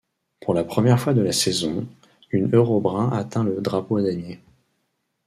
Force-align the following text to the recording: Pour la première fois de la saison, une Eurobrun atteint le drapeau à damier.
Pour 0.39 0.55
la 0.55 0.63
première 0.63 0.99
fois 0.99 1.13
de 1.13 1.21
la 1.21 1.31
saison, 1.31 1.85
une 2.31 2.49
Eurobrun 2.55 3.11
atteint 3.11 3.43
le 3.43 3.61
drapeau 3.61 3.97
à 3.97 4.01
damier. 4.01 4.39